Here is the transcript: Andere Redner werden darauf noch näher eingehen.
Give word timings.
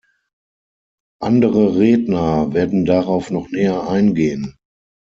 Andere 1.19 1.75
Redner 1.77 2.53
werden 2.55 2.85
darauf 2.85 3.29
noch 3.29 3.51
näher 3.51 3.87
eingehen. 3.87 4.57